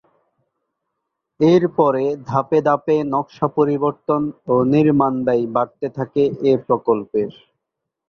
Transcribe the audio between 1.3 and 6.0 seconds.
এর পরে ধাপে ধাপে নকশা পরিবর্তন ও নির্মাণ ব্যয় বাড়তে